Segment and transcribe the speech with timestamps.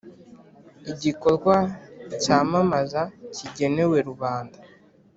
[0.91, 1.55] igikorwa
[2.21, 3.01] cyamamaza
[3.35, 4.57] kigenewe rubanda